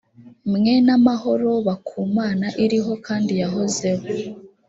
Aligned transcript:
mwe 0.53 0.73
n 0.85 0.87
amahoro 0.97 1.49
ba 1.65 1.75
ku 1.87 1.99
mana 2.17 2.47
iriho 2.63 2.93
kandi 3.05 3.33
yahozeho 3.41 4.05